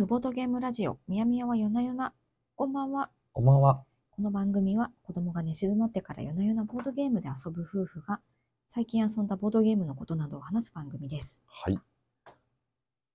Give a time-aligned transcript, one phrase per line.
[0.00, 2.14] 婦ボードゲームラジオ、みやみやは夜な夜な。
[2.56, 3.10] こんばんは。
[3.32, 3.84] こんばんは。
[4.08, 8.20] この番組は子供が寝静まってから夜な夜なボードゲームで遊ぶ夫婦が
[8.66, 11.42] 最近遊んだボードゲームのことなどを話す番組です。
[11.44, 11.78] はい。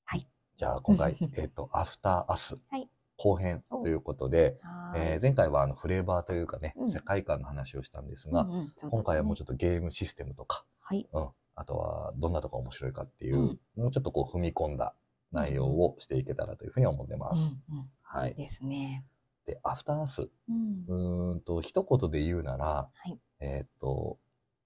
[0.04, 0.28] はい。
[0.58, 11.10] じゃあ今回、 えっと、アフターアスはい後編ということで、はえー前回はあのフレーバーというかね、うん世界観の話をしたんですが、うんうんね今回はもうちょっとゲームシステムとか、はい。
[11.12, 14.94] うん、あとはどんなとこ面白いかっていう、うんもうちょっとこう踏み込んだ
[15.36, 17.60] 内容をしていけたらというふうに思ってます。
[17.70, 18.32] うんうんはいい。
[18.34, 19.06] いですね。
[19.46, 23.20] で、アフターアス、うんと、一言で言うなら、はい。
[23.40, 24.18] えっと、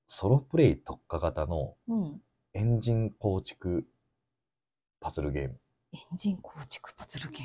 [0.07, 2.21] ソロプレイ特化型のうん。
[2.53, 3.85] エンジン構築
[4.99, 5.59] パズルゲーム。
[5.93, 7.43] エンジン構築パズルゲ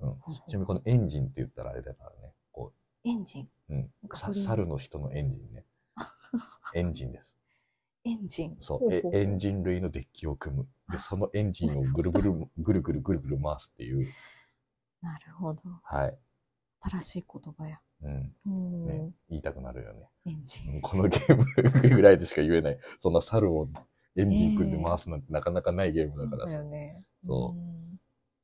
[0.00, 0.14] ーうん
[0.46, 2.32] ちなみにこのエンジンって言ったらあれだからね。
[2.52, 2.72] こ
[3.04, 3.10] ム。
[3.10, 3.48] エンジン？
[3.70, 3.90] う、うん。
[4.34, 5.64] 猿の人のエンジンね。
[6.74, 7.37] エンジンです。
[8.04, 8.56] エンジン。
[8.60, 8.92] そう。
[8.92, 10.68] えエンジン類のデッキを組む。
[10.90, 14.06] で、そのエンジンをぐるぐる、 ぐるぐるぐるぐる回すっていう。
[15.00, 15.60] なるほど。
[15.82, 16.18] はい。
[16.80, 17.80] 新しい言葉や。
[18.02, 18.34] うん。
[18.46, 18.86] うん。
[18.86, 19.12] ね。
[19.28, 20.08] 言いたくなるよね。
[20.26, 20.74] エンジン。
[20.76, 22.78] うんこのゲームぐらいでしか言えない。
[22.98, 23.68] そんな猿を
[24.16, 26.70] エンジン組んで回すなんてなかなかないゲームだからさそうだよ。
[26.70, 27.04] ね。
[27.22, 27.56] そ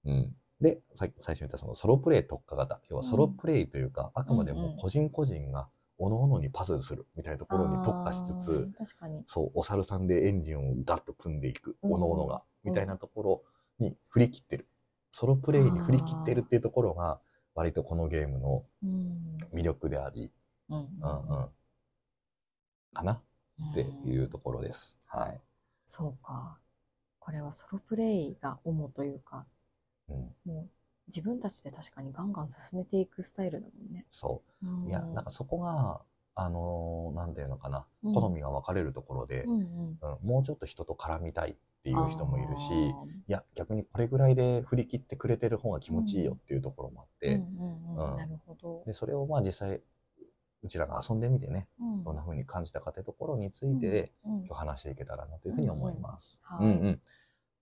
[0.05, 0.37] うん。
[0.61, 2.81] で、ささ最初に言ったそのソロプレイ特化型。
[2.91, 9.23] 要はソロプレイというか、あくまでうんうんも個人個人が各々にパズルするみたいなところに特化しつつ、あー確かに。
[9.27, 13.43] そう、お猿さんでエンジンをガッと組んでいく、うん各々が、うんみたいなところ
[13.79, 14.67] に振り切ってる。
[15.11, 17.21] ソロプレイに振り切ってるっていうところが、
[17.55, 19.39] 割とこのゲームのうん。
[19.53, 20.33] 魅力であり、
[20.71, 20.79] うん。
[20.79, 21.49] うんうん、
[22.95, 23.23] かなっ
[23.75, 24.99] ていうところです。
[25.07, 25.41] はい。
[25.85, 26.59] そうか。
[27.19, 29.47] これはソロプレイが主というか、
[30.09, 30.69] うん、もう
[31.09, 34.07] 自分たちで確かにガンガン進めていくスタイルだもんね。
[34.11, 34.89] そう。
[34.89, 36.01] いや、なんかそこが、
[36.37, 39.51] あのーなんていうのかな、うん好みが分かれるところで、うん。
[39.53, 39.99] うん。
[40.01, 40.27] うん。
[40.27, 41.55] もうちょっと人と絡みたいっ
[41.85, 48.83] ていう人もいるし、あいや、逆にこれぐらいで振り切ってくれてる方が気持ちいいよっていうところもあって、なるほど。
[48.87, 49.81] で、それをまあ実際、
[50.63, 52.05] うちらが遊んでみてね、うん。
[52.05, 56.41] どんな風に感じたかというところについて、うん今日話していけたらなというふうに思います。
[56.59, 57.01] うんうん。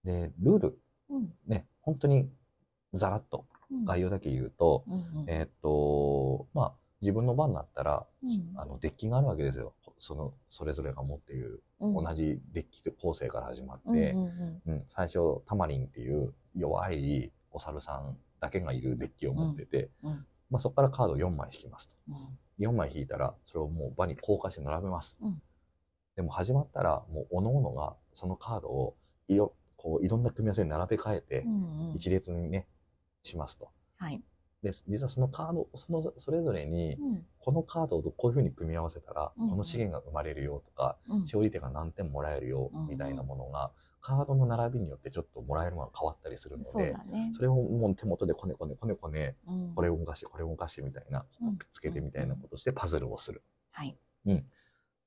[0.05, 0.79] で、ルール、
[1.11, 1.33] うん。
[1.47, 2.31] ね、本当に
[2.93, 3.85] ざらっとうん。
[3.85, 5.31] 概要だけ言うと、うんうん。
[5.31, 8.53] えーっと、まあ、自分の番になったら、うん。
[8.57, 9.75] あの、デッキがあるわけですよ。
[9.99, 11.95] その、それぞれが持っているうん。
[11.95, 20.13] 同じデッキ構成から始まって、うんうんうん、最初、タマリンっていう弱いお猿さんだけがいるデッキを持ってて、うん。
[20.13, 20.27] うん。
[20.51, 21.95] まあ、そこからカードを4枚引きますと。
[22.09, 22.39] うん。
[22.69, 25.17] 4枚引いたら、それをもう場に交換して並べます。
[25.21, 25.43] うん。
[26.15, 28.97] でも始まったら、もう各々がそのカードを
[29.29, 31.95] いろ、こういろんな組み合わせに並べ替えてう、んうん。
[31.95, 32.67] 一列にね、
[33.23, 33.71] しますと。
[33.97, 34.23] はい。
[34.63, 46.95] で、実はそのカード、その、それぞれに、うんこのカードをこういう風に組み合わせたら、うんこの資源が生まれるよとか、うん勝利点が何点もらえるようんみたいなものが、カードの並びによってちょっともらえるものが変わったりするので。
[47.35, 53.43] それをもう手元でこねこねこねこね、うんこれを動かして、これを動かしてみたいなうん、つけてみたいなことをしてパズルをする。
[53.73, 53.97] はい。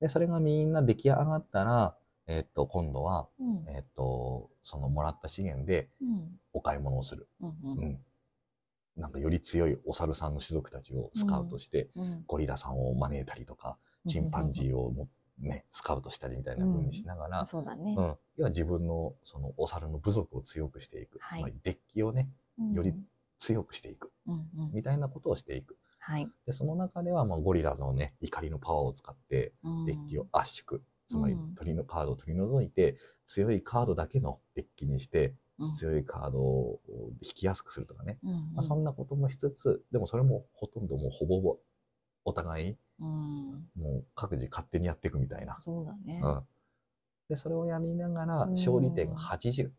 [0.02, 1.96] で、それがみんな出来上がったら、
[2.28, 5.90] えっと、今度は、うんえっと、そのもらった資源で
[6.66, 7.28] 買い物をする。
[7.42, 8.00] うんううんん。
[8.98, 13.78] なんかより強いお猿さんの種族たちをスカウトして、うんゴリラさんを招いたりとか、
[14.08, 15.08] チンパンジーをも、
[15.40, 18.02] ね、スカウトしたりみたいな風にしながら、そうだねう。
[18.02, 18.18] ん。
[18.38, 21.20] 要は自分のそのお猿の部族を強くしていく。
[21.22, 22.96] はいつまりデッキをね、うんより
[23.38, 24.12] 強くしていく。
[24.28, 25.78] うんうんみたいなことをしていく。
[26.00, 26.28] はい。
[26.46, 29.54] で、その中では、まあ、ゴリラのね、怒りのパワーを使って、
[29.86, 30.81] デッキを圧縮。
[31.08, 35.36] つまりうん鳥のカードを取り除いて、強いカードだけのデッキにして、うん
[35.76, 36.80] 強いカードを
[37.22, 38.20] 引きやすくするとかね。
[38.24, 41.58] うんうんまあ、そんなこともしつつ、でもそれもほとんどもうほぼほぼ
[42.26, 45.58] お互い、うんもう各自勝手にやっていくみたいな。
[45.60, 46.22] そうだね。
[46.24, 46.44] うん。
[47.30, 49.70] で、それをやりながら、うん勝利点が80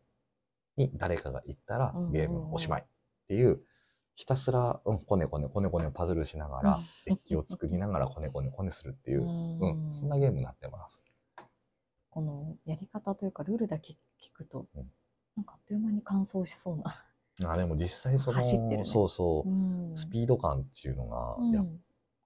[0.77, 2.85] に誰かが行ったらうん、ゲームおしまいっ
[3.27, 3.61] ていう、
[4.15, 11.03] ひたすら、うん、こねこねこねこねパズルしながら、デッキを作りながらこねこねこねするっていう、うん、そんなゲームになってます。
[12.09, 14.91] このやり方というかルールだけ聞くと、うん
[15.37, 17.51] なんかあっという間に完走しそうな。
[17.51, 18.85] あでも実際その、走ってるね。
[18.85, 19.95] そうそう、うん。
[19.95, 21.51] スピード感っていうのが、うん。
[21.51, 21.63] や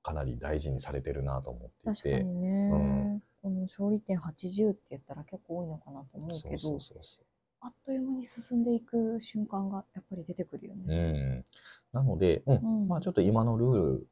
[0.04, 3.24] かなり大事にされてるなと思っていて、確かにね、うん。
[3.42, 7.26] この勝利点80って言ったら結構多いのかなと思うけどそうそうそう。
[7.60, 10.96] あっという間に進んでいく瞬間がやっぱり出てくるようね。
[11.40, 11.46] ん。
[11.92, 12.88] なので、うん、うん。
[12.88, 14.08] まあちょっと今のルール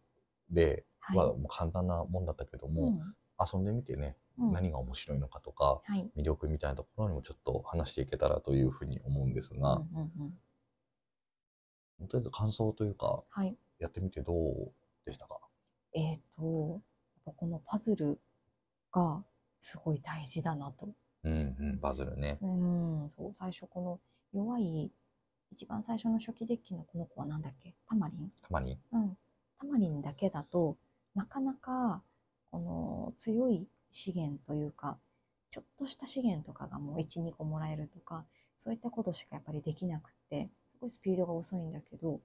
[0.52, 1.18] で、はい。
[1.18, 3.00] はもう簡単なもんだったけども、うん。
[3.40, 6.10] 遊んでみてね、うん何が面白いのかとか、はい。
[6.18, 10.34] 魅力みたいなところにもちょっと話していけたらというふうに思うんですが、うんうんうん
[12.02, 13.58] とりあえず感想というか、はい。
[13.78, 14.72] やってみてどう
[15.06, 15.38] でしたか？
[15.94, 16.82] えっ、と、
[17.26, 18.22] やっぱこのパズル
[18.94, 19.22] が
[19.60, 20.88] すごい大事だなと。
[21.26, 22.30] うんうん、バズルね。
[22.42, 22.48] う
[23.06, 24.00] ん、そう、最初この
[24.32, 24.94] 弱い
[25.52, 27.76] 一番最初の初期デッキのこの子はなんだっけ？
[27.86, 28.32] タマリン？
[28.42, 28.80] たまに。
[28.94, 29.18] うん。
[29.60, 30.78] タマリンだけだと、
[31.16, 32.02] なかなか、
[32.50, 34.98] この強い資源というか、
[35.50, 38.26] ちょっとした資源とかがもう1、2個もらえるとか、
[38.58, 42.20] そういったことしかやっぱりできなくて、すごいスピードが遅いんだけど、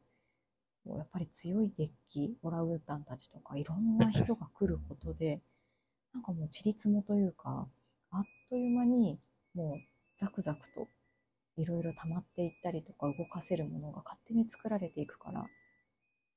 [0.86, 5.40] やっぱり強いデッキ、オラウータンたちとか、いろんな人が来ることで、
[6.12, 7.68] なんかもうちりつもというか、
[8.10, 9.18] あっという間に
[9.54, 9.78] もう
[10.16, 10.88] ザクザクと
[11.56, 15.46] いろいろ溜まっていったりとか動かせるものが勝手に作られていくから、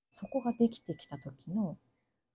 [0.10, 1.78] そこができてきた時の、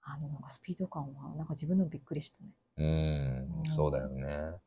[0.02, 2.50] あの、なんかスピード感は、なんか自分のびっくりしたね。
[2.82, 4.58] うんん、そうだよね。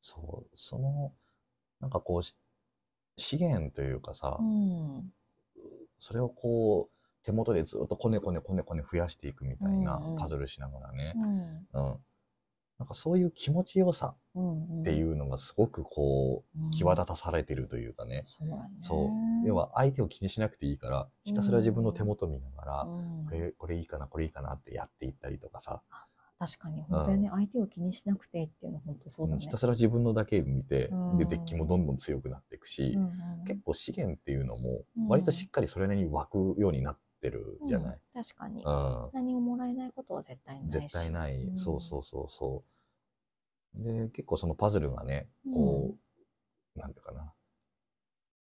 [0.00, 1.12] そう、その、
[1.80, 2.36] なんかこう、し
[3.16, 5.12] 資源というかさう、ん。
[5.98, 11.18] それをこう、手元でずっとこねこねこねこね増やしていくみたいなパズルしながらねう。
[11.18, 11.68] ん。
[11.72, 12.04] うん。
[12.78, 14.80] なんかそういう気持ちよさうん。
[14.80, 18.22] っていううのがすごくこん、う、際立たされてるというかね。
[18.26, 18.70] そうだね。
[18.80, 18.96] そ
[19.44, 19.46] う。
[19.48, 25.82] 要は相手を気にしなくていいから、ひたすら自分の手元見ながら、うんこれ、これいいかな、これいいかなってやっていったりとかさ、
[26.46, 29.40] 確かに、本当にね、相手を気にしなくていいっていうのは本当そうだね。
[29.40, 31.18] ひたすら自分のだけ見て、うん。
[31.18, 32.98] で、デッキもどんどん強くなっていくし、
[33.46, 35.08] 結構資源っていうのもうん。
[35.08, 38.22] 割としっかりそれなりに湧くようになってるじゃない、うん。
[38.22, 38.62] 確かに。
[38.62, 38.68] う。
[38.68, 39.10] ん。
[39.12, 40.92] 何ももらえないことは絶対ないし。
[40.92, 41.56] 絶対ない、うん。
[41.56, 42.62] そうそうそうそ
[43.76, 43.82] う。
[43.82, 45.96] で結構そのパズルがねこ
[46.76, 47.32] う、なんていうかな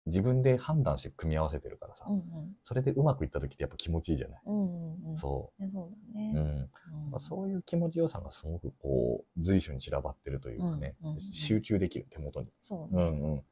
[0.06, 2.22] 自分で判断して組み合わせてるからさ、うんうん。
[2.62, 5.16] それでうまくいった時ってやっぱ気持ちいいじゃない、うんうんうん。
[5.16, 6.32] そいやそうだう、ね。
[6.34, 13.02] うんうんまあ、そういう気持ちよさがすごくこう随所に散らばってるというかね、うんうんうん集中できる手元に、そうね。
[13.02, 13.42] うんうん、うんうん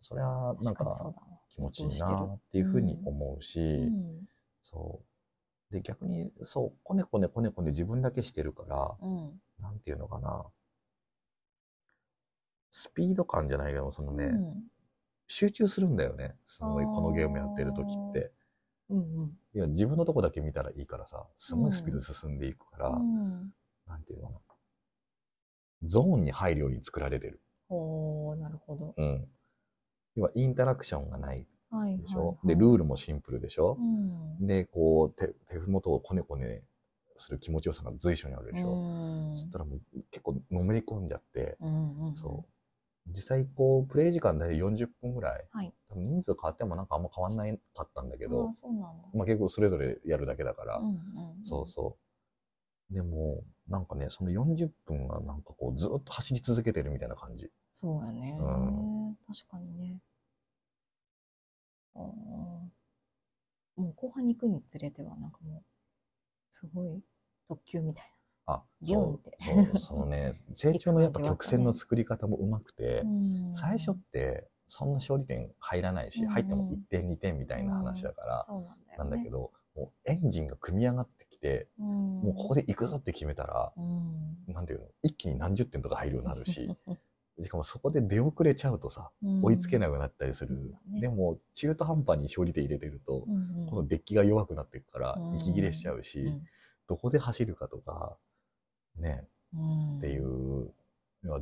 [0.00, 0.90] それはなんか。
[1.56, 4.28] 気持ちいいなっていうふうに思うし、うん
[4.60, 5.00] そ
[5.70, 5.74] う。
[5.74, 9.40] で、逆に、そう、こねこねこねこね自分だけしてるから、うん。
[9.60, 10.44] なんていうのかな。
[12.70, 14.64] スピード感じゃないけど、そのね、うん
[15.26, 16.36] 集中するんだよね。
[16.46, 18.32] すごい、このゲームやってる時って。
[18.88, 19.38] うんうん。
[19.54, 23.52] いや、自分のとこだけ見たらいいからさ、すごいスピードで進んでいくから、うん。
[23.86, 24.40] なんていうのかな。
[25.84, 27.40] ゾーンに入るように作られてる。
[27.68, 28.94] おー、なるほど。
[28.96, 29.28] うん。
[30.14, 31.98] 要は、インタラクションがないはい。
[31.98, 32.28] でしょ？
[32.28, 33.76] はいで、ルールもシンプルでしょ？
[33.78, 33.82] う。
[34.44, 34.46] ん。
[34.46, 36.62] で、こう、手、手元をこねこね
[37.16, 38.72] する気持ちよさが随所にあるでしょ？
[38.72, 39.80] うんそしたらもう
[40.10, 42.16] 結構のめり込んじゃって、うんうん。
[42.16, 42.50] そう。
[43.08, 45.44] 実際こう、プレイ時間大体40分ぐらい。
[45.50, 45.72] はい。
[45.88, 49.08] 多分人数変わってもなんかあんま変わんないかったんだけあどー、そうなんだ。
[49.14, 50.96] まあ結構それぞれやるだけだから、うんうん。
[51.44, 51.96] そうそ
[52.90, 52.94] う。
[52.94, 57.50] でも、なんかね、その40分はなんかこう、ずっと走り続けてるみたいな感じ。
[57.72, 58.36] そうやね。
[58.38, 60.00] うん確かにね。
[61.94, 62.02] あー
[63.76, 65.62] もう後半に行くにつれては、なんかもう、
[66.50, 67.02] すごい
[67.48, 68.06] 特急みたい
[68.46, 69.78] あ、ギュンって。
[69.78, 73.02] そのね、 成長のやっぱ曲線の作り方もうまくて、
[73.52, 76.28] 最初って、そんな勝利点入らないし、うん。
[76.28, 78.46] 入っても1点2点みたいな話だから、
[78.98, 83.80] なんだけど、もうエンジンが組み上がってきて、うん、もうここで行くぞって決めたら、う
[84.50, 86.68] ん、なんていうの、一気に何十点とか入るようになるし、
[87.38, 89.10] しかもそこで出遅れちゃうとさ、
[89.42, 90.56] 追いつけなくなったりする。
[91.00, 93.26] でも、中途半端に勝利点入れてると、
[93.68, 95.36] このデッキが弱くなっていくからう、ん。
[95.36, 96.42] 息切れしちゃうし、うん。
[96.88, 98.16] どこで走るかとか、
[98.98, 99.24] ね、
[99.54, 99.98] うん。
[99.98, 100.72] っていう、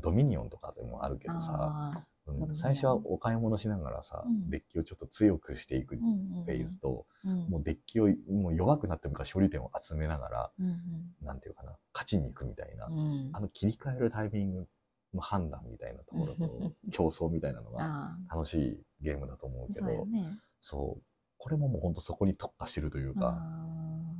[0.00, 4.48] ドミニオンとかでもあるけどさ、あうん最初はお買い物しながらさ、うん。
[4.48, 11.26] デッキをちょっと強くしていくフェーズと、うんもうデッキをもう弱くなってもから勝利点を集めながら、うんうん。
[11.26, 13.30] なんていうかな、勝ちに行くみたいな、うん。
[13.32, 14.66] あの切り替えるタイミング
[15.12, 20.38] の判断みたいなところと、 競争みたいなのがあ楽しいゲームだと思うーけど、そうやね。
[20.60, 21.02] そう。
[21.36, 23.38] これももうほんとそこに特化してるというか、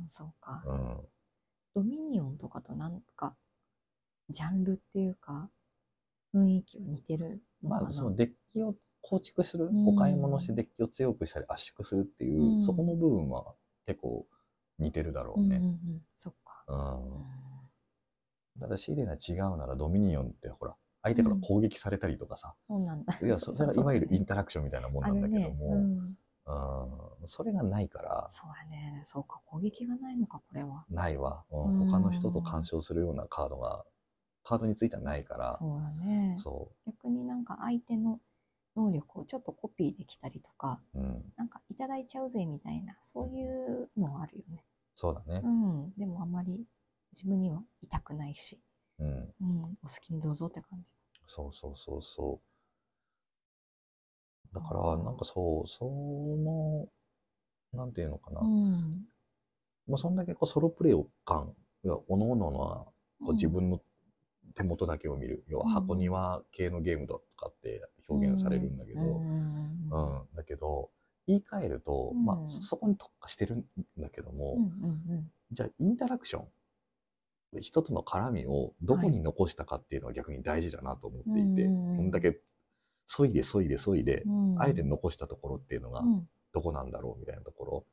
[0.07, 0.63] そうか。
[0.67, 1.07] うん。
[1.75, 3.35] ドミニオンとかとなんか、
[4.29, 5.49] ジャンルっていうか、
[6.33, 7.81] 雰囲気は似てるのかな。
[7.83, 13.53] まあ、そのデッキを構築する、うんお買い物してデッキを強くしたり圧縮するっていう、うんそこの部分は
[13.85, 14.25] 結構
[14.79, 15.57] 似てるだろうね。
[15.57, 16.63] うんうんうん、そっか。
[16.67, 17.19] うん。
[17.19, 17.25] うん
[18.59, 23.13] ただ、シーレが違うならドミニオンってほら、相手から攻撃されたりとかさ、そうなんだ。
[23.21, 26.17] いや、そ れはいわゆるインタタラクションみたいなもんなんだけども、うん、
[27.27, 29.01] それがないから、そうやね。
[29.03, 30.85] そうか、攻撃がないのか、これは。
[30.89, 31.87] ないわ、ううんん。
[31.87, 33.85] 他の人と干渉するようなカードが、
[34.43, 36.35] カードについてはないから、そうやね。
[36.37, 38.19] そ逆になんか相手の
[38.75, 41.33] 能力をちょっとコピーできたりとか、う、うん。
[41.35, 44.63] なんかいただいちゃうぜみたいな、そういうのはあるよね。
[44.93, 45.47] そうだねう。
[45.47, 45.93] ん。
[45.97, 46.65] でもあまり
[47.13, 48.59] 自分には痛くないし、
[48.99, 49.07] うん。
[49.41, 49.61] うん。
[49.83, 50.93] お好きにどうぞって感じ。
[51.25, 52.55] そうそうそうそう。
[54.53, 56.87] だから、なんかそう、その、
[57.75, 58.41] なんていうのかな。
[58.41, 59.05] うん。
[59.87, 61.53] もうそんだけこうソロプレイを感、
[61.83, 62.85] いや、おののは
[63.19, 63.81] こう自分の
[64.55, 65.43] 手元だけを見る。
[65.47, 69.89] 要は箱庭系のゲームとかっって表現されるんだけど、うん。
[69.91, 70.35] うん。
[70.35, 70.91] だけど、
[71.27, 72.25] 言い換えると、うん。
[72.25, 73.65] まあ、そそこに特化してるん
[73.97, 74.65] だけども、うんう
[75.15, 76.41] んじゃあ、インタラクショ
[77.53, 81.97] ン、人との絡みをどこに残したかっていうのは逆に大事だなと思っていて、うん。
[81.97, 82.39] こんだけ、
[83.05, 84.61] そいでそいでそいで、うん。
[84.61, 87.85] あえて残したところっていうのがうんどこなんだろうみたいなとこ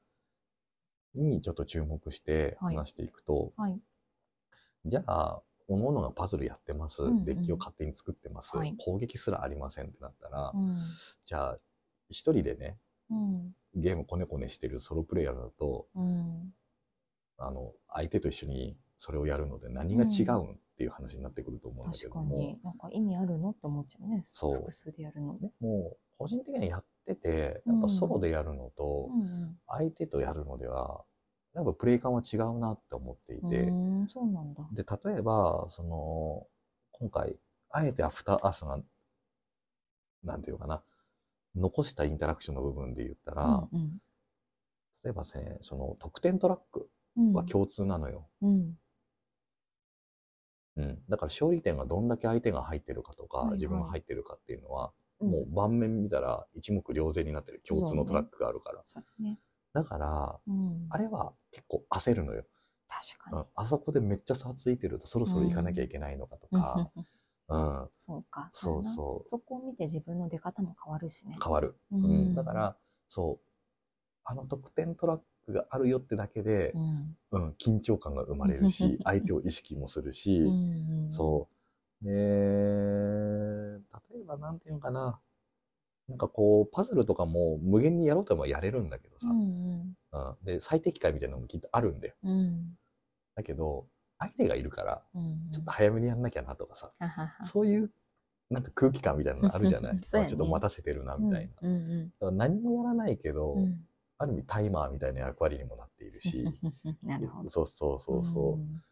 [1.16, 2.76] ろにちょっと注目してはい。
[2.76, 3.78] 話していくと、はい。
[4.86, 7.24] じゃあ、各々がパズルやってます、うんうん。
[7.24, 8.74] デッキを勝手に作ってます、はい。
[8.78, 10.78] 攻撃すらありませんってなったら、うん。
[11.24, 11.58] じゃあ、
[12.08, 12.78] 一人でね、
[13.10, 13.54] うん。
[13.74, 16.54] ゲームコネコネしてるソロプレイヤーだと、うん。
[17.38, 22.60] あの、相手と一緒にそれをやるので何が違うんっていう話になってくると思うんだけ確かども、に。
[22.62, 24.20] なんか意味あるのって思っちゃうね。
[24.22, 24.54] そう。
[24.54, 25.36] 複数でやるの。
[25.36, 31.04] でも、個人的にやってて、やっぱソロでやるのと、うん相手とやるのでは、
[31.54, 33.72] やっぱプレイ感は違うなって思っていて、
[34.06, 34.68] そうなんだ。
[34.72, 36.46] で、例えば、その、
[36.92, 37.38] 今回、
[37.70, 38.78] あえてアフターアースが、
[40.24, 40.82] なんていうかな、
[41.56, 43.98] 残したインタラクションの部分で言ったら、うん
[45.04, 47.32] 例えばね、その得点トラックうん。
[47.32, 48.28] は共通なのよ。
[48.40, 48.74] うん。
[50.76, 51.02] うん。
[51.08, 54.92] だから勝利点がどんだけ相手が入ってるかとか、自分が入ってるかっていうのは、うん
[55.22, 58.82] もう盤面見たら一目瞭然になってる共通のトラックがあるから。
[58.86, 59.38] そうね。
[59.72, 60.86] だから、うん。
[60.90, 62.44] あれは結構焦るのよ。
[62.88, 63.38] 確かに。
[63.38, 66.90] うん、あそこでめっちゃ差ついてるとそろそろ行かなきゃいけないのかとか、
[67.48, 68.48] うん、そうか。
[68.50, 69.28] そうそう。
[69.28, 71.38] そこを見て自分の出方も変わるしね。
[71.42, 71.74] 変わる。
[71.90, 72.76] ううん、だから、
[73.08, 73.46] そう、
[74.24, 77.16] あの得点トラックがあるよってだけでう、ん。
[77.32, 81.10] うん、緊張感が生まれるし、 相手を意識もするし、うん。
[81.10, 81.51] そう。
[82.02, 82.10] で、
[84.14, 85.20] 例えばなんていうのかな。
[86.08, 89.40] なんかこう、パズルとかも無限にやろうともやれるんだけどさ、ううん。
[89.40, 89.96] ん。
[90.44, 92.14] で、最適解みたいなのもきっとあるんだよ。
[92.24, 92.76] うん。
[93.34, 93.86] だけど、
[94.18, 97.44] 相手がいるから、うんちょっと早めにやんなきゃなとかさ、ははは。
[97.44, 97.90] そういう
[98.50, 99.94] なんか空気感みたいなのあるじゃない。
[99.96, 100.00] ね。
[100.02, 101.54] ちょっと待たせてるな、みたいな。
[101.54, 102.12] だかうんうん。
[102.20, 103.86] ら何もやらないけど、うん。
[104.18, 106.44] ある意味タイマーみたいな役割にもなっているし、
[107.02, 107.48] なるほど。
[107.48, 108.82] そうそうそうそう。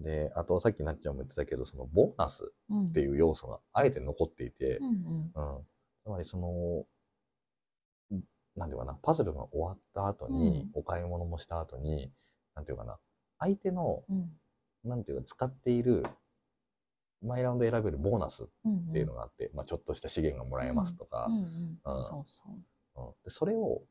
[0.00, 4.86] で、あとさっきなっちゃんも言ってたけど、そのボーナスうんっていう要素があえて残っていて、うん。
[4.86, 5.66] うんうん。
[6.02, 6.86] つまりその、
[8.16, 8.22] ん
[8.56, 10.70] なんていうかな、パズルが終わった後に、うん。
[10.74, 12.10] お買い物もした後に、
[12.54, 12.98] なんていうかな、
[13.38, 14.30] 相手の、うん。
[14.84, 16.02] なんていうか、使っている、
[17.22, 18.92] 毎ラウンド選べるボーナスっうん。
[18.92, 21.34] ていうのがあって、まあちょっとした資源がもらえますとかう、ん
[21.84, 21.96] うん。
[21.96, 23.10] うんそうそうう。
[23.10, 23.82] んでそれを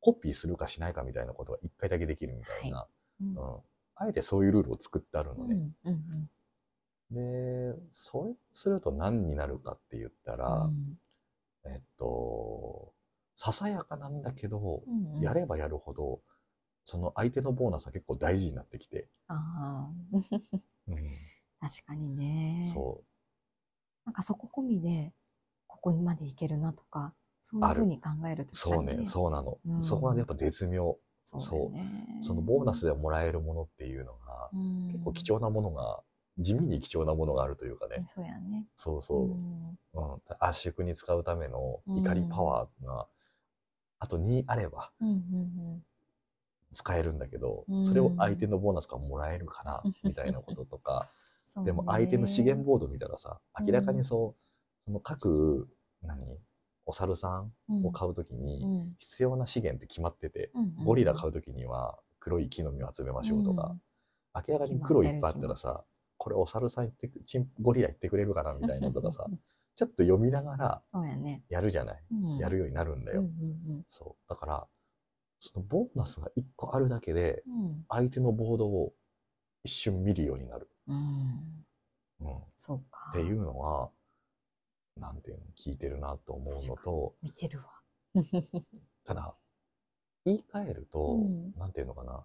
[0.00, 2.86] コピーするかしないかみたいなことが一回だけできるみたいな、
[3.20, 3.36] うん。
[3.36, 3.60] うん
[4.00, 5.56] あえてそういうルールを作ってあるのね。
[5.84, 6.30] うんうん
[7.10, 10.96] で、それすると何になるかって言ったら、うん。
[11.64, 12.92] えっと、
[13.34, 15.20] ささやかなんだけど、うんうん。
[15.20, 16.20] やればやるほど、
[16.84, 20.22] その相手のボーナスは結構大事になってきて、ああうん。
[21.60, 22.70] 確かにね。
[22.72, 23.02] そ
[24.04, 25.12] なんかそこ込みで
[25.66, 29.58] ここまでいけるなとかそういうふうに考えるう、とそうね、そうなの。
[29.66, 29.82] うん。
[29.82, 30.96] そこがやっぱ絶妙。
[31.38, 32.18] そうね。
[32.22, 34.50] そのボーナスでもらえるものっていうのが、
[34.92, 36.02] 結構貴重なものが、
[36.38, 38.02] 地味に貴重なものがあるというかね。
[38.06, 38.66] そうやね。
[38.76, 39.24] そうそう。
[39.26, 39.78] ん。
[39.94, 43.06] うん、圧縮に使うための怒りパワーが、
[43.98, 44.90] あと2あれば
[46.72, 47.84] 使えるんだけど、うん。
[47.84, 51.08] それを相手のボーナスからもらえるかな、 みたいなこととか、
[51.64, 55.68] でも相手の資源ボード見たらさ、うん明らかにそう、その各、
[56.02, 56.38] 何？
[56.90, 57.52] お猿さん
[57.84, 58.94] を買うときに、うん。
[58.98, 60.50] 必要な資源って決まってて、
[60.84, 63.76] ゴリラ買うときには黒い木の実を集めましょうとか、
[64.48, 65.84] 明らかに黒いっぱいあったらさ、
[66.18, 69.26] これお猿さん言ってく、チンゴリラ言ってくれるかなみたいなのとかさ、
[69.74, 70.82] ちょっと読みながら
[71.48, 72.02] やるじゃない？
[72.10, 72.36] うん。
[72.38, 73.22] やるようになるんだよ。
[73.88, 74.28] そう。
[74.28, 74.68] だから、
[75.38, 77.84] そのボーナスが1個あるだけで、うん。
[77.88, 78.92] 相手のボードを
[79.64, 80.68] 一瞬見るようになる。
[80.88, 81.64] うん。
[82.20, 82.36] うん。
[82.36, 83.10] っそうか。
[83.14, 83.90] ていうのは、
[85.00, 87.64] なんていうの、聞いてるなと思うのと、見てるわ。
[89.04, 89.34] ただ、
[90.24, 91.52] 言い換えると、うん。
[91.56, 92.24] なんていうのかな、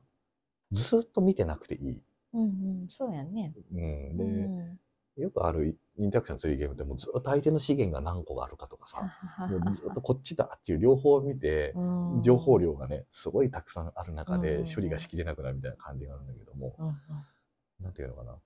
[0.72, 2.04] ずっと見てなくていい。
[2.34, 2.46] うんう
[2.86, 2.88] ん。
[2.90, 3.54] そうやね。
[3.72, 4.18] うん。
[4.18, 4.80] で、うん。
[5.16, 12.22] よくあるインタラクションするゲームってもうずっと相手の資源が何個があるかとかさ、もうずっとこっちだっていう両方見て、うん。
[12.22, 14.66] 情報量がね、すごいたくさんある中でうん。
[14.76, 16.96] 処理がしきれなくなるみたいな感じがあるんだけども、うんうん。
[17.80, 18.38] なんていうのかな。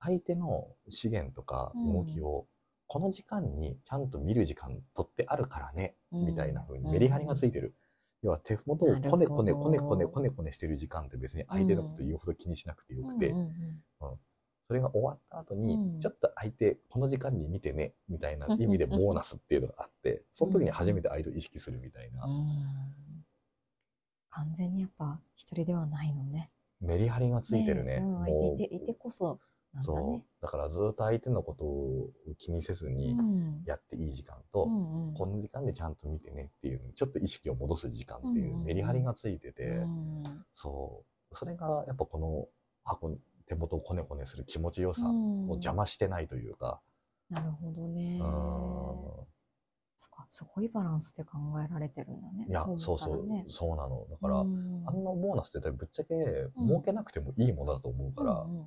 [0.00, 2.46] 相手の資源とか動きを、
[2.92, 6.26] この時間にちゃんと見る時間取ってあるからね、うん。
[6.26, 7.76] みたいな風にメリハリがついてる。
[8.20, 13.50] 要は手元をこねこねこねこねこねこねしてる時間って別に相手のこと言うほど気にしなくてよくて、うんうん
[14.66, 16.00] それが終わった後に、うん。
[16.00, 23.24] ちょっと相手、この時間に見てね、みたいな意味でボーナスっていうのがあって、その時に初めて相手を意識するみたいな、うん。
[24.30, 26.52] 完全にやっぱ一人ではないのね。
[26.80, 27.98] メリハリがついてるね。
[28.00, 28.12] うん。
[28.12, 29.40] もいていていてこそ
[29.78, 30.24] そうね。。
[30.40, 41.34] だからずっと相手のことを気にせずにうんやっていい時間と、うんうんこの時間でちゃんと見てねっていう、ちょっと意識を戻す時間っていううんうんうんメリハリがついてて、うんそう。
[41.36, 42.48] それがやっぱこの
[42.84, 46.80] 箱、手元をコネコネする気持ちよさをうん邪魔してないというか、
[47.28, 48.18] なるほどね。
[48.20, 49.26] うん
[50.00, 52.46] そっか、すごいバランスで考えられてるんだね。
[52.48, 53.76] いや、そうそうそう。
[53.76, 54.06] なの。
[54.08, 54.82] だから、うん。
[54.86, 56.14] あんなボーナスってぶっちゃけ
[56.56, 58.58] 儲けなくてもいいものだと思うから、うんうん。
[58.60, 58.66] ね。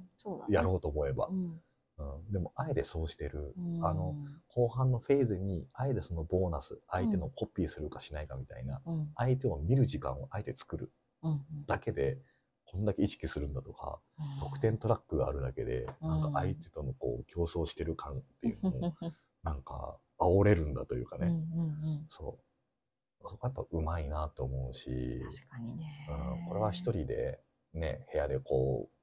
[0.50, 1.30] やろうと思えば。
[1.32, 1.34] う。
[1.34, 1.60] ん。
[1.98, 3.56] うん、でも、あえてそうしてる。
[3.58, 3.84] うん。
[3.84, 4.16] あの、
[4.48, 9.12] 後半のフェーズに、あえてそのボーナス、相手のコピーするかしないかみたいな、うん。
[9.16, 10.92] 相手を見る時間をあえて作る
[11.24, 12.20] うんだけで、
[12.66, 14.40] こんだけ意識するんだとか、うん。
[14.40, 16.32] 得点トラックがあるだけで、うんなん。
[16.32, 18.94] か相手とのこう競争してる感っていうのを、
[19.44, 22.06] なんか煽れるんだというかね、うんうんうん。
[22.10, 23.27] そう。
[23.27, 25.86] そこはやっぱうまいなと思うし、確かにね。
[26.10, 27.39] うん、これは一人で
[27.74, 28.94] ね、部屋でこう、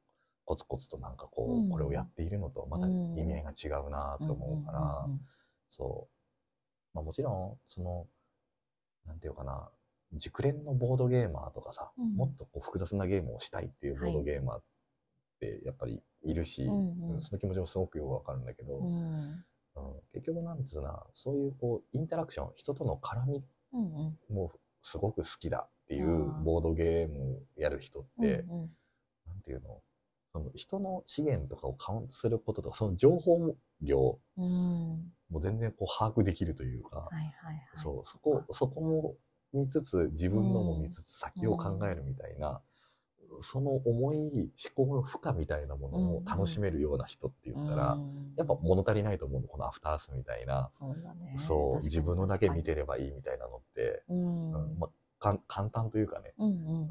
[0.45, 1.71] コツコツとなんかこう、うん。
[1.71, 3.19] これをやっているのとまたうん。
[3.19, 5.21] 意味合いが違うなと思うから、んんん。
[5.69, 6.95] そう。
[6.95, 8.07] まあもちろん、その、
[9.07, 9.71] なんていうかな、
[10.13, 12.15] 熟練のボードゲーマーとかさ、うん。
[12.15, 14.63] もっとこう複雑なゲームをしたいっていうボードゲーマーっ
[15.39, 17.13] てやっぱりいるし、うん。
[17.13, 17.21] うん。
[17.21, 19.45] その気持ちもすごくよくわかるんだけど、うん
[19.77, 20.01] うん。
[20.13, 23.45] 結局なんですな、そういうこう、インタラクション、人との絡み
[24.29, 26.43] もすごく好きだっていあうー。
[26.43, 28.71] ボードゲームやる人って、うんうん
[29.27, 29.83] なんていうの？
[30.33, 35.13] その人の資源とかをカウントすることとか、その情報量うん。
[35.29, 37.67] も全然こう把握できるというか、はいはいはい。
[37.75, 39.15] そう、そこ、そこも
[39.53, 42.61] 見つつ、自分のも見つつ、先を考えるみたいな、
[43.41, 51.35] その思い、思考の負荷みたいなものを楽しめるような人って言ったら、うんやっぱ物足りないと思うの、このアフタースみたいな、そうだね。
[51.37, 54.89] そう、自分のだけ見てればいいみたいなのって、うんうんま
[55.21, 56.89] あ、簡単というかね、うんうんうん、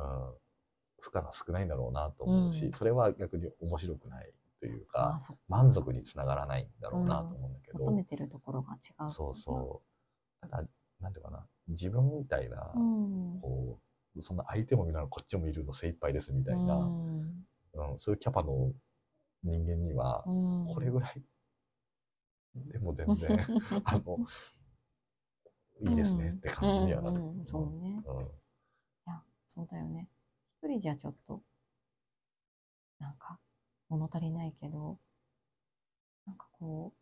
[0.99, 9.09] 負荷が少ないんだろうなと思うし、うんそれは逆に面白くないというか、満足につながらないんだろうなと思うんだけど、求めてるところが違う。
[9.09, 9.81] そうそ
[10.43, 10.47] う。
[10.49, 10.63] ただ、
[10.99, 13.39] なんていうかな、自分みたいな、うん。
[13.41, 13.88] こう、
[14.21, 17.45] そんな相手も見ながらこっちも見るの精一杯ですみたいな、うんうん
[17.97, 18.73] そういうキャパの
[19.43, 21.23] 人間には、うんこれぐらい、
[22.55, 23.39] でも全然、
[23.85, 24.17] あの、
[25.81, 27.17] いいですねって感じにはなる。
[27.17, 28.03] うんうんうんそうね。
[28.05, 28.27] うんい
[29.05, 30.09] や、そうだよね。
[30.61, 31.41] 一人じゃちょっと、
[32.99, 33.39] なんか、
[33.87, 34.99] 物足りないけど、
[36.25, 36.99] なんかこう、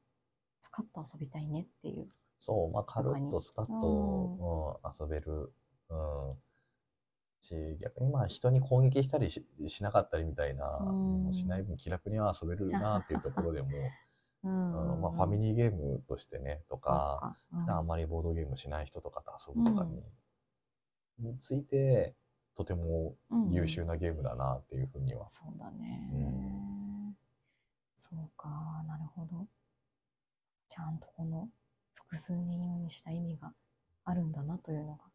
[0.62, 2.08] スカッと遊びたいねっていう。
[2.40, 5.52] そう、まあ、軽っとスカッうんと、うん、遊べる。
[5.90, 6.36] うん。
[7.42, 11.34] し、逆にまあ、人に攻撃したりししなかったりみたいな、うん。
[11.34, 13.70] しない分気楽には遊べるなっていうところでも、
[14.44, 14.92] うん。
[14.94, 20.04] うんまあ、ファミリーゲームとしてね、とか、そう普段あまりボードゲームしない人とかと遊ぶとかに、
[21.20, 22.16] について、
[22.56, 25.30] とてもうん優秀なゲームだなっていうふうには。
[25.30, 26.10] そうだね。
[26.14, 27.16] う
[27.98, 29.48] そうか、なるほど。
[30.68, 31.50] ちゃんとこの
[31.94, 33.54] 複数人用にした意味が
[34.06, 35.12] あるんだなというのがうん、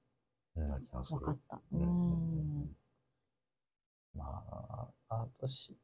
[0.57, 1.21] な気がする。
[1.21, 1.61] 分かった。
[1.73, 2.77] ううんん。
[4.15, 4.25] ま
[5.09, 5.77] あ、あとし、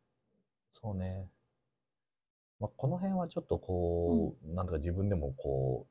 [0.72, 1.28] そうね。
[2.60, 5.86] まあ、この辺はちょっとこう、なんとか自分でもこ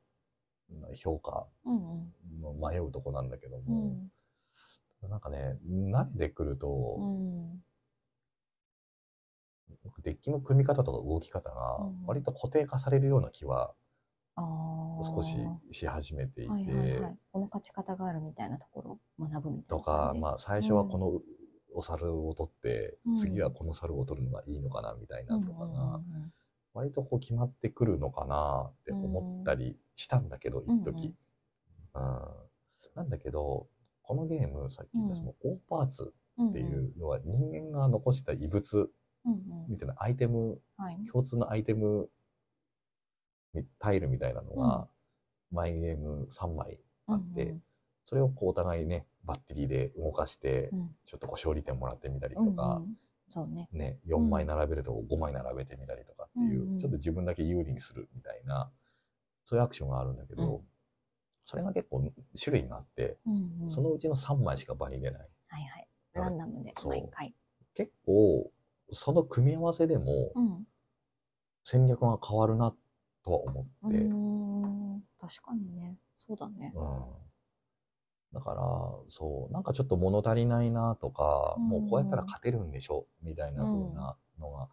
[0.70, 2.12] う、評価うん
[2.42, 3.96] の迷うとこなんだけどうも、
[5.02, 5.08] ん。
[5.08, 7.62] なんかね、慣れてくると、うん。
[10.02, 13.72] デッキの組み方とか動き方がうん割と固定化されるような気は。
[15.02, 15.38] 少し
[15.70, 17.16] し始めていて、はいはいはい。
[17.32, 21.20] この勝ち方があるみたいなところを学ぶみたいとな感じ？、かまあ最初はこの
[21.74, 23.14] お猿を取って、うん。
[23.14, 26.00] 次はこの猿を取るのがいいのかなみたいなとかうんうんが、
[26.74, 31.14] 割とこう決まってくるのかなって思ったりしたんだけど、うん一時、
[31.94, 32.02] うん。
[32.94, 33.68] なんだけど、
[34.02, 36.50] このゲーム、さっき言ったそのオーパーツうん。
[36.50, 37.36] っていうのは人
[37.72, 38.90] 間が残した異物
[39.24, 39.40] うんうん。
[39.68, 40.98] みたいなアイテム、はい。
[41.10, 42.08] 共通のアイテム、
[43.78, 44.88] タイルみたいなのが、
[45.50, 47.56] マイゲーム3枚あって、
[48.04, 52.94] それをこうお互いね、バッテリーで動かしてう、んちょっとこう勝利点もらってみたりとうんかう、ん
[53.30, 53.68] そうね。
[53.72, 58.70] ね、4枚並べると5枚並べてみたりとかっていう、ちょっと自分だけ有利にするみたいな、
[59.44, 60.68] そういうアクションがあるんだけど、うん
[61.50, 63.16] それが結構種類があって、
[63.68, 65.28] そのうちの3枚しか場に出ない。
[65.46, 65.88] はいはい。
[66.12, 67.34] ランダムで毎回。
[67.72, 68.52] 結構、
[68.90, 70.66] その組み合わせでもうん。
[71.64, 72.74] 戦略が変わるな
[73.24, 75.02] とは思うって、ーん。
[75.20, 75.98] 確かにね。
[76.16, 76.72] そうだね。
[76.74, 77.28] うん
[78.32, 78.62] だから、
[79.06, 84.68] そう、なんかちょっと物足りないなとか、うんもうこうやったら勝てるんでしょみたいな風なのが、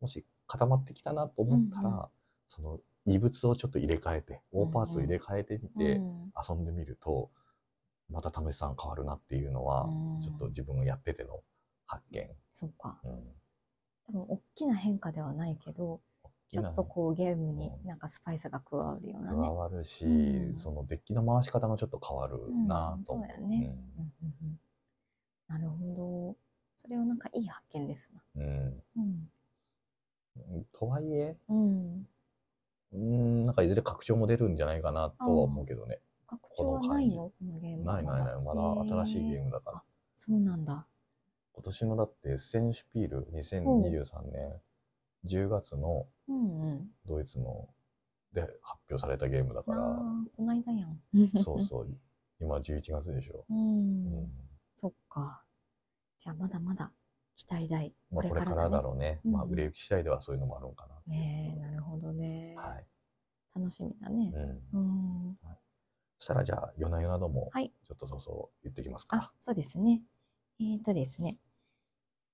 [0.00, 2.10] もし固まってきたなと思ったら、うんう
[2.48, 7.30] その異物をちょっと入れ替えて、うんうん大パーツを入れ替えてみてうん遊んでみると、
[8.10, 11.42] また試しさん変わるなっていうのは、うんちょっと自分がやってての
[11.86, 12.28] 発見。
[12.52, 13.00] そうか。
[13.04, 13.22] うん
[14.08, 16.00] 多分大きな変化ではないけど、
[16.48, 19.48] ちょっとこうゲームになんかスパイスが加わるような加ね。
[19.48, 23.56] わるし、うんそのデッキの回し方がちょっと変わるなと思うんそうだよね
[23.98, 24.60] うんうんうん
[25.48, 25.94] なるほ
[26.34, 26.36] ど。
[26.76, 28.22] それはなんかいい発見ですな。
[28.36, 29.30] うんうん。
[30.36, 32.08] うんとはいえ、うん。
[32.92, 36.00] うん、なんかいずれ拡張も出るんじゃないかなとは思うけどね。
[36.26, 37.22] 拡張はないの？
[37.28, 39.82] このゲームはないないない、まだ新しいゲームだから。
[40.14, 40.86] そうなんだ。
[41.52, 44.60] 今年のだってエッセンシュピール2023年
[45.26, 46.90] 10月のうんうん。
[47.06, 47.68] ドイツの
[48.32, 50.98] で発表されたゲームだかああら、ー、こないだやん。
[51.38, 51.88] そうそう、
[52.38, 53.44] 今11月でしょ。
[53.48, 53.54] う。
[53.54, 54.30] うんん
[54.74, 55.42] そっか。
[56.18, 56.92] じゃあまだまだ
[57.36, 57.94] 期待大。
[58.10, 59.20] まあ、これからだろうね。
[59.24, 62.54] うんまあ、売れ行き次第ではそういうのもあるんかなねえ、なるほどね。
[62.56, 62.86] はい。
[63.54, 64.32] 楽しみだね。
[64.72, 65.28] うん。
[65.28, 65.38] うん。
[66.18, 70.02] そしたらじゃあ、夜な夜なども、はいちょっとそうそう言ってきますあか。、そうですね。
[70.58, 71.38] えーとですね。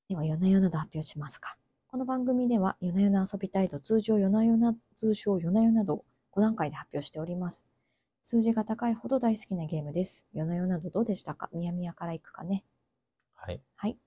[0.08, 1.56] では、夜な夜など発表しますか。
[1.92, 7.66] この番組では、夜な夜な遊びたいと通常夜な夜な、通称夜な夜などを5段階で発表しております。
[8.22, 10.26] 数字が高いほど大好きなゲームです。
[10.32, 11.50] 夜な夜などどうでしたか？
[11.52, 12.64] みやみやからいくかね。
[13.34, 13.60] はい。
[13.76, 13.98] はい。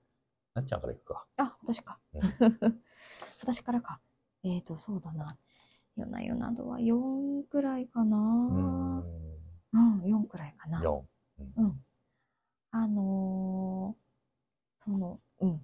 [0.54, 1.26] なっちゃんからいくか。
[1.36, 2.00] あ、私か。
[2.12, 2.20] うん
[3.40, 4.00] 私からか。
[4.42, 5.38] えーと、そうだな。
[5.94, 8.18] 夜な夜などは4くらいかな。
[8.18, 10.02] うん、ん。
[10.02, 10.80] 4くらいかな。
[10.80, 11.04] 4。
[11.58, 11.84] うん。
[12.72, 15.60] あのーその、うん。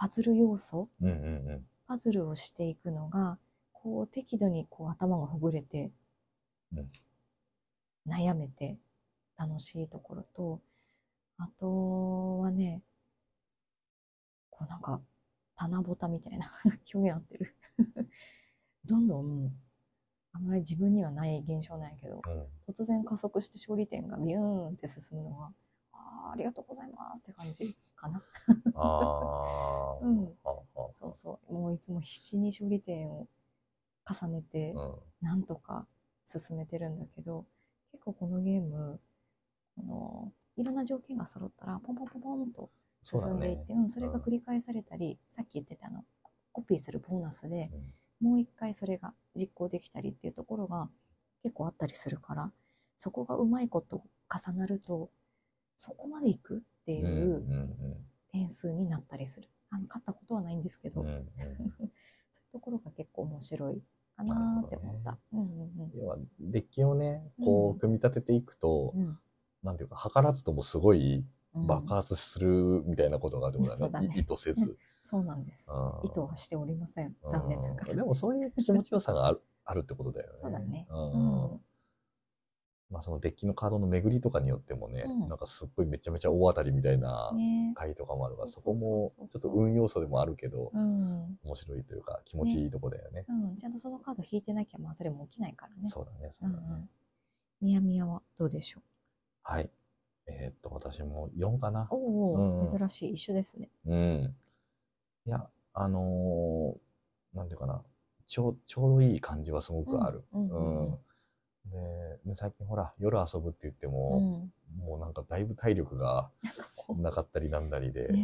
[0.00, 0.88] パズル要素？
[1.02, 1.16] うんうんう
[1.56, 1.66] ん。
[1.86, 3.36] パズルをしていくのが、
[3.70, 5.90] こう適度にこう頭がほぐれて、
[6.74, 6.88] うん
[8.08, 8.78] 悩めて
[9.36, 10.62] 楽しいところと、
[11.36, 12.80] あとはね、
[14.48, 15.02] こうなんか、
[15.54, 16.50] 棚ぼたみたいな
[16.94, 17.54] 表現合ってる。
[18.86, 19.54] どんどん、
[20.32, 25.52] あんまり自分にはない現象なんやけど、うん突然加速して勝利点がビューンって進むのが、
[26.32, 28.22] ありがとうございますって感じかな。
[28.74, 29.98] ああ。
[30.02, 30.34] うん
[30.92, 31.52] そうそう。
[31.52, 33.28] もういつも必死に勝利点を
[34.08, 34.98] 重ねて、うん。
[35.20, 35.86] なんとか
[36.24, 37.46] 進めてるんだけど、
[37.92, 39.00] 結構このゲーム、
[39.76, 42.70] この、いろんな条件が揃ったら、ポンポンポンポンと
[43.02, 43.72] 進んでいって、。
[43.72, 46.04] うん、それが繰り返されたり、さっき言ってたあの、
[46.52, 50.88] コピーするボーナスで、うんもう一回それが実行できたりっていうところが
[51.42, 52.52] 結構あったりするから、
[52.98, 55.10] そこがうまいこと重なると、
[55.80, 57.42] そこまでいくっていう
[58.30, 59.48] 点数になったりする。
[59.70, 63.82] あの、勝ったことはないんですけど、うんうんうん そういうところが結構面白い
[64.14, 65.18] かなって思った。
[65.32, 65.44] うんう
[65.86, 69.18] ん要は、デッキをね、こう組み立てていくと、うん。
[69.62, 73.86] なんていうか、図らずともすごいうん爆発するみたいなことがあるってことだね。
[73.86, 74.76] そうだねい意図せず。
[75.00, 76.10] そうなんですうん。
[76.10, 77.16] 意図はしておりません。
[77.26, 77.90] 残念ながら。
[77.92, 80.36] うんでもそういう気持ちよさがあるあるってことだよね。
[80.36, 80.86] そうだね。
[80.90, 81.60] ううんん。
[82.90, 91.38] まあそのデッキのカードの巡りとかによってもね、うんなんかすっごいめちゃめちゃ大当たりみたいなね回とかもあるから、そそうそうこもそうそうちょっと運要素でもあるけど、うん。
[91.44, 93.24] 面白いというか気持ちいいとこだよね。
[93.28, 93.56] うん。
[93.56, 95.82] ちゃんとそのカード引いてなきゃ、まあそれも起きないからね。
[95.84, 96.66] そうだね、そううだね。
[96.66, 96.90] んうん。
[97.60, 98.80] みやみやはどうでしょ
[99.42, 99.70] はい。
[100.26, 101.94] えーっと、私も4かなう。。
[101.94, 103.12] おお、うん珍しい。
[103.12, 103.68] 一緒ですね。
[103.86, 104.34] うん。
[105.26, 107.80] いや、あのーなんていうかな、
[108.26, 110.24] ちょう、ちょうどいい感じはすごくある。
[110.32, 110.98] うんうんうんで
[111.66, 114.52] で、最近ほら、夜遊ぶって言ってうも、ん。
[114.84, 116.30] もうなんかだいぶ体力が
[116.76, 118.14] こなかったりなんだりで、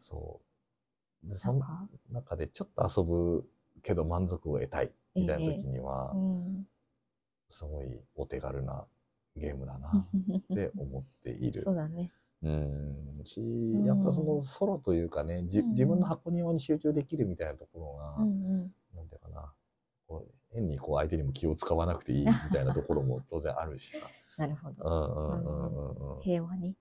[0.00, 0.40] そ
[1.24, 1.28] う。
[1.28, 1.38] で、え。
[1.38, 1.62] その
[2.12, 3.48] 中でちょっと遊ぶ
[3.82, 6.66] けど満足を得たいみたいな時にはう、ん。
[7.48, 8.84] すごいお手軽な
[9.36, 9.88] ゲームだな
[10.52, 11.60] って思っている。
[11.60, 12.10] そうだね。
[12.42, 13.20] うん。
[13.24, 18.74] し、んやっぱそのソロというかね、じうん自分の箱庭に集中できるみたいなところが、うんうん。
[18.94, 19.52] なんていうかな、
[20.06, 24.06] こう変にこう相手にも気を使わなくていい みたいなところも当然あるしさ。
[24.36, 24.84] なるほうど。
[24.84, 26.20] んうんうんうんうん。
[26.22, 26.76] 平和に。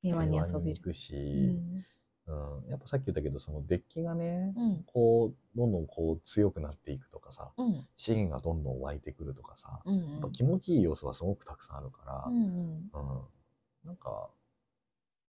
[0.00, 0.80] 平和に遊べる。
[0.80, 1.84] くうし、ん。
[2.26, 4.82] うん、やっぱさっき言ったけど、そのデッキがね、うん。
[4.84, 7.86] こう、どんどんこう強くなっていくとかさ、うん。
[7.96, 12.90] 資源がどんどん湧いてくるとかさ、うんやっぱ気持ちいい要素はすごくたくさんあるから、うんうん。
[12.92, 13.22] うん
[13.84, 14.30] なんか、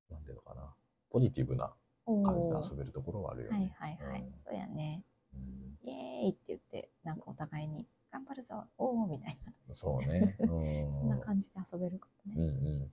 [0.09, 0.73] なんていうのかな、
[1.11, 1.75] ポジティブな
[2.07, 3.75] お感じでー遊べるところはあるよはいね。
[3.77, 4.23] はいはい。
[4.23, 5.05] うんそうやね。
[5.33, 9.75] うんイエーイって言って、なんかお互いに、頑張るぞ、おーみたいな。
[9.75, 10.37] そうね。
[10.41, 12.67] うんそんな感じで遊べるかもうんね。
[12.67, 12.93] うん。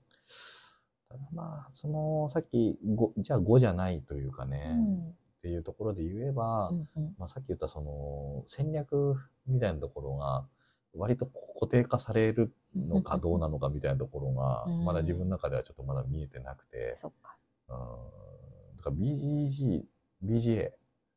[1.09, 9.15] ただまあ、その、さっき、ごじゃあ5じゃないというかね、っていうところで言えば、うんうんまあ、さっき言ったその戦略
[9.47, 10.47] みたいなところが
[10.93, 17.37] 割と固定化されるのかどうなのかみたいなところがうんまだ自分の中ではちょっとまだ見えてなくて、そっか。
[17.69, 17.73] う
[18.73, 19.83] ん、だから BGG、
[20.23, 20.71] BGA、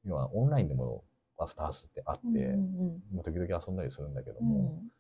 [0.05, 1.05] 要はオンラインでも
[1.39, 4.49] アフタースってあって、うんうんまあ時々遊んだりするんだけどうん。
[4.49, 4.91] も、うん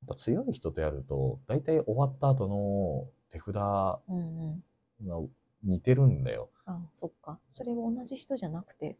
[0.00, 4.62] やっぱ強い人とやると大体終わった後の手札がうん
[5.00, 5.30] うん。
[5.64, 6.50] 似てるんだよ。
[6.66, 7.40] あ、そっか。
[7.52, 8.96] それは同じ人じゃなくて、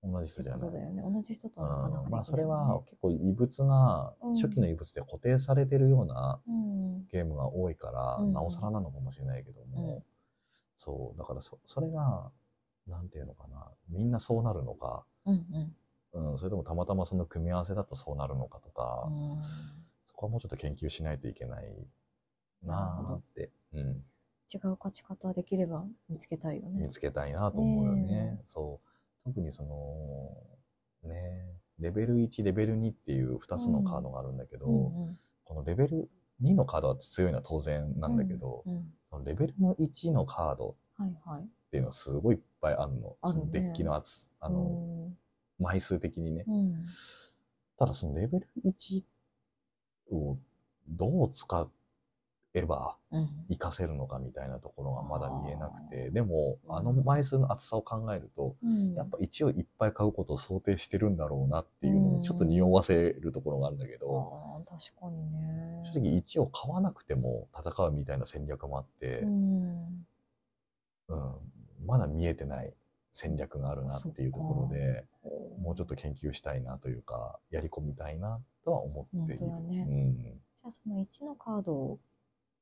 [0.00, 0.60] 同じ人じゃない。
[0.60, 1.02] そうだよね。
[1.02, 7.06] 同じ人とはなかなかできない、うんまあ、それは結構異物が、うん初期の異物で固定されてるようなうん。
[7.10, 10.02] ゲームが多いから、うんなおさらなのかもしれないけども、うん
[10.76, 12.30] そう、だからそ、それが、
[12.86, 15.76] なんていうのかな、みんなそうなるのか、うんうん。
[16.12, 19.38] うん、それともたまたまその組み合わせだとそうなるのかとか、うん
[20.04, 21.64] そこはもうちょっと研究しないといけない
[22.64, 24.02] なーって、うん、
[24.52, 26.86] 違う勝ち方できれば見つけたいよね。
[26.86, 28.02] 見つけたいなと思うよね。
[28.02, 28.88] ねそう。
[29.24, 31.44] 特にその、ね、
[31.78, 36.10] レベル1、レベル2っていう2つのカードがあるんだけど、うんうんこのレベル
[36.42, 41.42] 2のカードは強いのは当然なんだけど、うんそのレベルの1のカードはいはい。
[41.42, 43.16] っていうのはすごいいっぱいあるの。
[43.22, 44.87] あるねそのデッキの厚、あの、うん
[45.58, 46.44] 枚数的にね。
[46.46, 46.84] うん。
[47.78, 49.04] ただそのレベル1
[50.12, 50.36] を
[50.88, 51.68] どう使
[52.54, 53.28] えばうん。
[53.48, 56.12] 活かせるのかみたいなところがまだ見えなくて、あー。
[56.12, 58.94] でも、あの枚数の厚さを考えると、うん。
[58.94, 65.90] やっぱ1をいっぱい買うことを想定してるんだろうなっていうのをちょっと匂わせるところがあるんだけど、確かにね。
[65.94, 70.06] 正直1を買わなくても戦うみたいな戦略もあって、うん。
[71.08, 72.74] うん、まだ見えてない
[73.18, 75.04] 戦略があるなっていうところで、
[75.60, 79.40] もうちょっと研究したいなというか、やり込みたいなとは思っている。
[79.40, 80.14] 本当やねうん
[80.54, 81.98] じゃあその1のカードを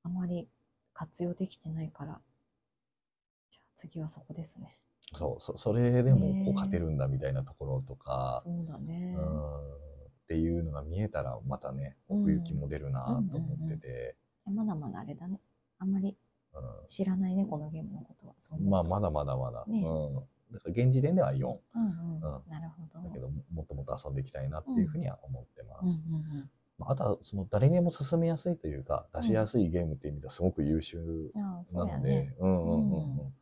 [0.03, 0.49] あまり
[0.95, 2.23] 活用できてないから、
[3.51, 4.79] じゃあ次はそこですね。
[5.15, 9.15] そう、そそれでもこう勝てるんだみたいなところとか、そうだね。
[9.19, 14.17] うん、っていうのが見えたらまたね、うん奥行きも出るなと思ってて、
[14.51, 15.39] まだまだあれだね。
[15.79, 16.17] あんまり
[16.55, 18.35] うん知らないね、このゲームのことは。
[18.59, 19.67] まあまだまだまだ。
[19.67, 20.36] ねえうん。
[20.57, 21.37] だから現時点では4。
[21.37, 22.15] うんうん。
[22.15, 23.09] うんなるほど。
[23.09, 26.05] だけど、もっともっと遊んでいきたいなっていうふうには思ってます。
[26.81, 33.35] ああとは、その誰にも進めやすいというか、出しやすいゲームっていう意味ではすごく優秀なので、うんうんうん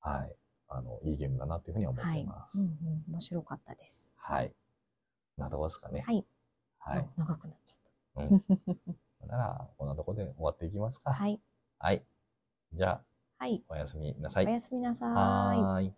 [0.00, 0.34] はい。
[0.68, 2.22] あの、いいゲームだなっていうふうには思っはい。
[2.22, 2.58] てます。
[2.58, 3.04] うんうん。
[3.12, 4.12] 面白かったです。
[4.16, 4.52] はい。
[5.36, 6.00] などですかね。
[6.00, 6.24] はい。
[6.78, 7.04] はいあ。
[7.18, 8.40] 長くなっちゃっうん。
[8.40, 9.26] た。
[9.26, 11.12] なら、こんなところで終わっていきますか。
[11.12, 11.40] はい。
[11.78, 12.04] はい。
[12.72, 13.04] じゃあ、
[13.38, 13.62] はい。
[13.68, 14.46] おやすみなさい。
[14.46, 15.14] おやすみなさーい。
[15.14, 15.94] はーい。